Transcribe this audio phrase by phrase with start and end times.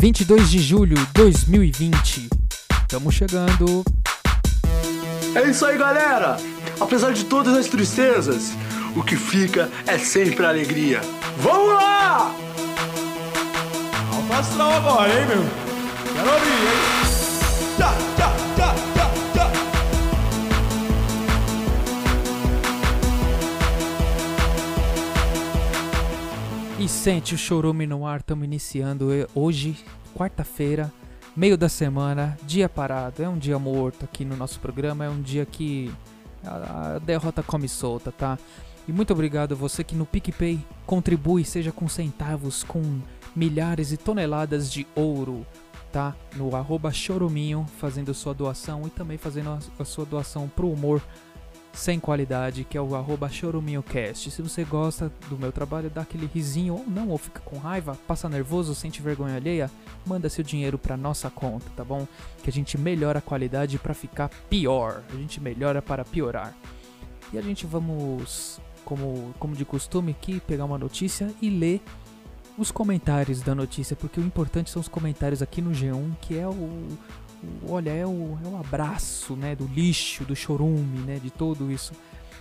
[0.00, 2.28] 22 de julho de 2020.
[2.82, 3.84] Estamos chegando.
[5.34, 6.36] É isso aí, galera!
[6.80, 8.52] Apesar de todas as tristezas,
[8.94, 11.00] o que fica é sempre a alegria.
[11.38, 12.34] Vamos lá!
[14.38, 15.44] Astral agora, hein, meu?
[16.14, 16.78] Quero ouvir, hein?
[17.76, 17.92] Tchá,
[26.88, 29.76] Sente o chorume no ar, estamos iniciando hoje,
[30.16, 30.90] quarta-feira,
[31.36, 33.22] meio da semana, dia parado.
[33.22, 35.92] É um dia morto aqui no nosso programa, é um dia que
[36.42, 38.38] a, derrota come solta, tá?
[38.88, 43.00] E muito obrigado a você que no PicPay contribui, seja com centavos, com
[43.36, 45.46] milhares e toneladas de ouro,
[45.92, 46.16] tá?
[46.36, 51.02] No arroba choruminho, fazendo sua doação e também fazendo a sua doação pro humor
[51.72, 54.30] sem qualidade, que é o arroba choruminhocast.
[54.30, 57.96] Se você gosta do meu trabalho, dá aquele risinho ou não, ou fica com raiva,
[58.06, 59.70] passa nervoso, sente vergonha alheia,
[60.04, 62.06] manda seu dinheiro pra nossa conta, tá bom?
[62.42, 65.02] Que a gente melhora a qualidade pra ficar pior.
[65.12, 66.52] A gente melhora para piorar.
[67.32, 71.80] E a gente vamos, como, como de costume aqui, pegar uma notícia e ler
[72.56, 76.48] os comentários da notícia, porque o importante são os comentários aqui no G1, que é
[76.48, 76.88] o-
[77.68, 81.92] olha, é o, é o abraço, né, do lixo, do chorume, né, de tudo isso.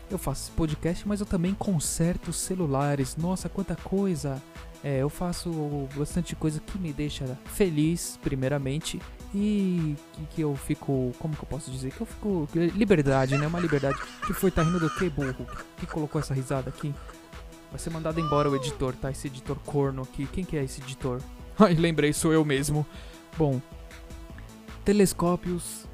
[0.09, 3.17] Eu faço esse podcast, mas eu também conserto celulares.
[3.17, 4.41] Nossa, quanta coisa!
[4.83, 5.49] É, eu faço
[5.95, 9.01] bastante coisa que me deixa feliz, primeiramente,
[9.33, 9.95] e
[10.29, 11.91] que, eu fico, como que eu posso dizer?
[11.91, 13.47] Que eu fico liberdade, né?
[13.47, 13.97] Uma liberdade.
[14.25, 15.45] Que foi tá rindo do que, burro?
[15.77, 16.93] Que colocou essa risada aqui?
[17.69, 19.11] Vai ser mandado embora o editor, tá?
[19.11, 20.25] Esse editor corno aqui.
[20.27, 21.21] Quem que é esse editor?
[21.59, 22.85] Ai, lembrei, sou eu mesmo.
[23.37, 23.61] Bom,
[24.87, 25.85] telescópios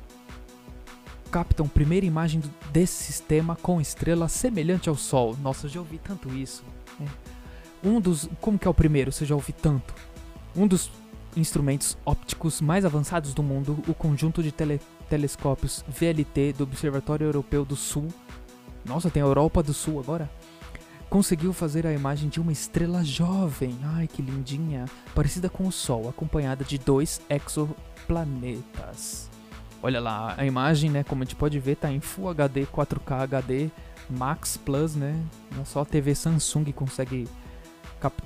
[1.32, 5.36] captam primeira imagem desse sistema com estrela semelhante ao Sol.
[5.42, 6.64] Nossa, eu já ouvi tanto isso.
[7.00, 7.08] né?
[7.84, 8.30] Um dos.
[8.40, 9.12] Como que é o primeiro?
[9.12, 9.96] Você já ouvi tanto?
[10.56, 10.92] Um dos
[11.36, 17.66] instrumentos ópticos mais avançados do mundo, o conjunto de tele- telescópios VLT do Observatório Europeu
[17.66, 18.10] do Sul.
[18.86, 20.30] Nossa, tem a Europa do Sul agora
[21.14, 26.10] conseguiu fazer a imagem de uma estrela jovem, ai que lindinha, parecida com o Sol,
[26.10, 29.30] acompanhada de dois exoplanetas.
[29.84, 33.22] Olha lá, a imagem, né, como a gente pode ver, tá em Full HD, 4K
[33.22, 33.70] HD,
[34.10, 35.16] Max Plus, né?
[35.66, 37.28] Só a TV Samsung consegue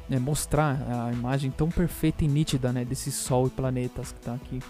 [0.09, 4.33] é, mostrar a imagem tão perfeita e nítida, né, desse Sol e planetas que tá
[4.33, 4.61] aqui.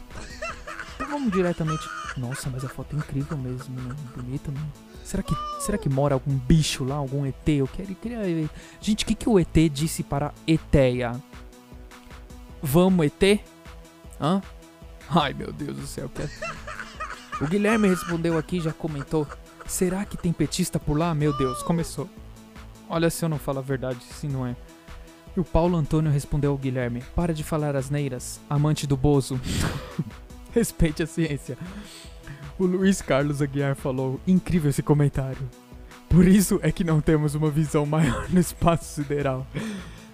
[0.95, 1.87] Então vamos diretamente.
[2.17, 3.95] Nossa, mas a foto é incrível mesmo, né?
[4.15, 4.59] Bonita, né?
[5.03, 7.47] Será que, será que mora algum bicho lá, algum ET?
[7.47, 8.49] Eu queria, queria...
[8.81, 11.15] Gente, o que, que o ET disse para Eteia?
[12.61, 13.41] Vamos, ET?
[14.19, 14.41] Hã?
[15.09, 16.11] Ai, meu Deus do céu.
[17.39, 19.27] O Guilherme respondeu aqui, já comentou.
[19.65, 21.13] Será que tem petista por lá?
[21.13, 22.09] Meu Deus, começou.
[22.89, 24.55] Olha se eu não falo a verdade, se não é.
[25.35, 27.03] E o Paulo Antônio respondeu ao Guilherme.
[27.15, 29.39] Para de falar asneiras, amante do Bozo.
[30.57, 31.55] Respeite a ciência.
[32.57, 35.47] O Luiz Carlos Aguiar falou: incrível esse comentário.
[36.09, 39.45] Por isso é que não temos uma visão maior no espaço sideral.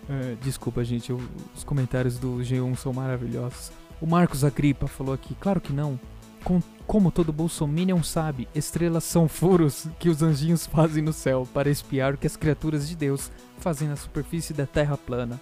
[0.09, 1.21] É, desculpa, gente, eu-
[1.55, 3.71] os comentários do G1 são maravilhosos.
[4.01, 5.97] O Marcos Agripa falou aqui: claro que não.
[6.43, 11.69] Com- como todo bolsominion sabe, estrelas são furos que os anjinhos fazem no céu para
[11.69, 15.39] espiar o que as criaturas de Deus fazem na superfície da terra plana.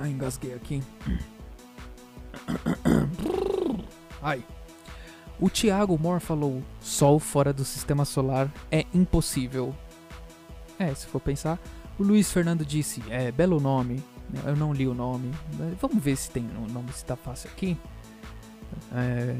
[0.00, 0.80] Ai, engasguei aqui.
[4.22, 4.42] Ai.
[5.40, 9.74] O Thiago Moore falou: Sol fora do sistema solar é impossível.
[10.78, 11.58] É, se for pensar.
[11.98, 14.02] O Luiz Fernando disse: É, belo nome.
[14.46, 15.30] Eu não li o nome.
[15.80, 17.76] Vamos ver se tem o nome, se tá fácil aqui.
[18.94, 19.36] É,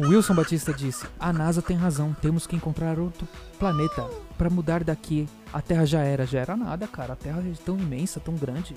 [0.00, 3.26] Wilson Batista disse: A NASA tem razão, temos que encontrar outro
[3.58, 4.02] planeta
[4.36, 5.28] para mudar daqui.
[5.52, 7.12] A Terra já era, já era nada, cara.
[7.14, 8.74] A Terra é tão imensa, tão grande.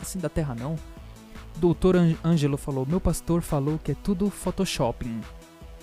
[0.00, 0.76] Assim da Terra não.
[1.56, 5.20] Doutor Ângelo falou: Meu pastor falou que é tudo Photoshopping,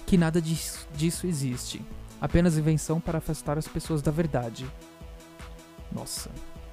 [0.06, 1.82] que nada dis- disso existe.
[2.20, 4.66] Apenas invenção para afastar as pessoas da verdade.
[5.92, 6.30] Nossa,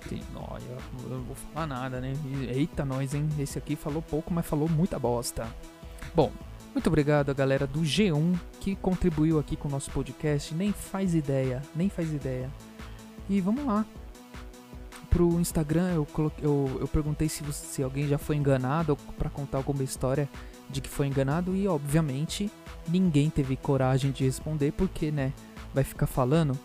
[0.09, 0.79] tem- ó, eu,
[1.11, 2.13] eu não vou falar nada, né?
[2.49, 3.29] Eita, nós, hein?
[3.39, 5.47] Esse aqui falou pouco, mas falou muita bosta.
[6.15, 6.33] Bom,
[6.75, 10.55] muito obrigado a galera do G1 que contribuiu aqui com o nosso podcast.
[10.55, 12.51] Nem faz ideia, nem faz ideia.
[13.29, 13.85] E vamos lá.
[15.11, 19.31] Pro Instagram eu, coloquei, eu, eu perguntei se, você- se alguém já foi enganado para
[19.31, 20.29] contar alguma história
[20.69, 22.51] de que foi enganado e obviamente
[22.87, 25.33] ninguém teve coragem de responder porque, né,
[25.73, 26.59] vai ficar falando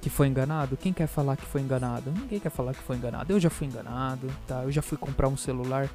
[0.00, 0.76] que foi enganado?
[0.76, 2.10] Quem quer falar que foi enganado?
[2.10, 3.32] Ninguém quer falar que foi enganado.
[3.32, 4.62] Eu já fui enganado, tá?
[4.62, 5.88] Eu já fui comprar um celular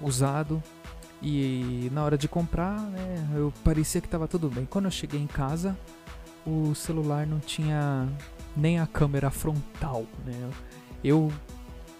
[0.00, 0.62] usado
[1.22, 4.66] e na hora de comprar, né, eu parecia que tava tudo bem.
[4.66, 5.76] Quando eu cheguei em casa,
[6.46, 8.08] o celular não tinha
[8.56, 10.50] nem a câmera frontal, né?
[11.02, 11.32] Eu,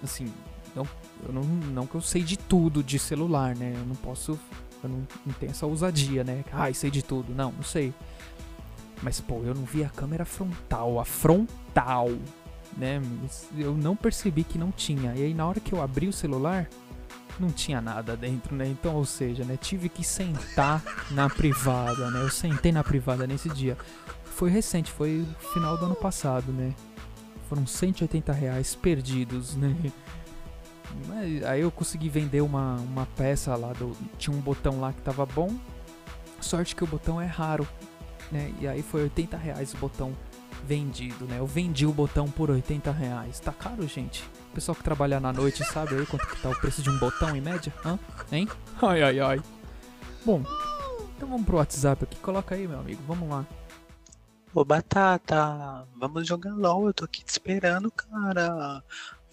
[0.03, 0.33] assim,
[0.75, 0.87] não,
[1.27, 3.73] eu não, não que eu sei de tudo de celular, né?
[3.77, 4.39] Eu não posso,
[4.83, 6.45] eu não, não tenho essa ousadia, né?
[6.53, 7.35] Ai, sei de tudo.
[7.35, 7.93] Não, não sei.
[9.03, 12.09] Mas, pô, eu não vi a câmera frontal, a frontal,
[12.77, 13.01] né?
[13.57, 15.15] Eu não percebi que não tinha.
[15.15, 16.69] E aí, na hora que eu abri o celular,
[17.39, 18.67] não tinha nada dentro, né?
[18.67, 19.57] Então, ou seja, né?
[19.57, 22.23] Tive que sentar na privada, né?
[22.23, 23.77] Eu sentei na privada nesse dia.
[24.25, 26.75] Foi recente, foi final do ano passado, né?
[27.49, 29.75] Foram 180 reais perdidos, né?
[31.07, 35.03] Mas aí eu consegui vender uma, uma peça lá, do, tinha um botão lá que
[35.03, 35.55] tava bom.
[36.41, 37.67] Sorte que o botão é raro,
[38.31, 38.53] né?
[38.61, 40.13] E aí foi 80 reais o botão
[40.65, 41.39] vendido, né?
[41.39, 43.41] Eu vendi o botão por 80 reais.
[43.41, 44.23] Tá caro, gente?
[44.51, 46.99] O pessoal que trabalha na noite sabe aí quanto que tá o preço de um
[46.99, 47.73] botão em média?
[47.85, 47.99] Hã?
[48.33, 48.49] Hein?
[48.83, 49.43] Ai, ai, ai.
[50.25, 50.43] Bom,
[51.17, 52.17] então vamos pro WhatsApp aqui.
[52.17, 53.01] Coloca aí, meu amigo.
[53.07, 53.47] Vamos lá.
[54.53, 56.89] Ô, Batata, vamos jogar LOL.
[56.89, 58.83] Eu tô aqui te esperando, cara.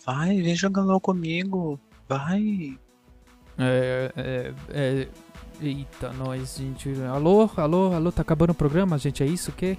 [0.06, 1.80] Vai, vem jogar LOL comigo.
[2.08, 2.78] Vai.
[3.58, 5.08] É, é, é.
[5.62, 6.90] Eita, nós, gente.
[7.04, 9.24] Alô, alô, alô, tá acabando o programa, gente?
[9.24, 9.78] É isso o quê?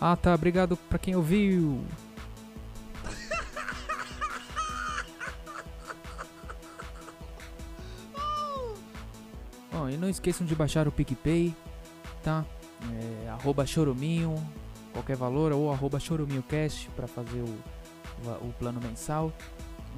[0.00, 0.34] Ah, tá.
[0.34, 1.82] Obrigado pra quem ouviu.
[9.72, 11.54] Bom, e não esqueçam de baixar o PicPay,
[12.22, 12.44] tá?
[13.24, 14.34] É, arroba choruminho,
[14.92, 17.48] qualquer valor, ou arroba choruminhocast pra fazer o,
[18.42, 19.32] o plano mensal.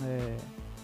[0.03, 0.37] É,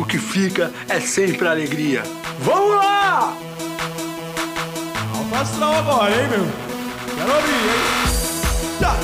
[0.00, 2.02] o que fica é sempre alegria.
[2.40, 3.36] Vamos lá!
[5.40, 6.46] Astral agora, hein, meu?
[7.16, 7.80] Quero ouvir, hein?
[8.78, 8.94] Tchá,